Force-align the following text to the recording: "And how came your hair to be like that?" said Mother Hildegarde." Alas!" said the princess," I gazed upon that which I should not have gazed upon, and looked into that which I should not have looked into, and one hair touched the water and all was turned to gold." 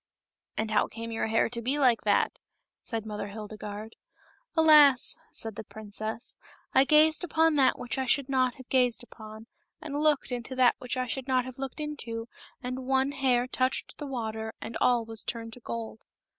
"And 0.57 0.71
how 0.71 0.87
came 0.87 1.11
your 1.11 1.27
hair 1.27 1.47
to 1.49 1.61
be 1.61 1.77
like 1.77 2.01
that?" 2.05 2.39
said 2.81 3.05
Mother 3.05 3.27
Hildegarde." 3.27 3.95
Alas!" 4.57 5.19
said 5.31 5.57
the 5.57 5.63
princess," 5.63 6.35
I 6.73 6.85
gazed 6.85 7.23
upon 7.23 7.53
that 7.57 7.77
which 7.77 7.99
I 7.99 8.07
should 8.07 8.27
not 8.27 8.55
have 8.55 8.67
gazed 8.69 9.03
upon, 9.03 9.45
and 9.79 10.01
looked 10.01 10.31
into 10.31 10.55
that 10.55 10.73
which 10.79 10.97
I 10.97 11.05
should 11.05 11.27
not 11.27 11.45
have 11.45 11.59
looked 11.59 11.79
into, 11.79 12.27
and 12.63 12.87
one 12.87 13.11
hair 13.11 13.45
touched 13.45 13.99
the 13.99 14.07
water 14.07 14.55
and 14.59 14.75
all 14.81 15.05
was 15.05 15.23
turned 15.23 15.53
to 15.53 15.59
gold." 15.59 16.03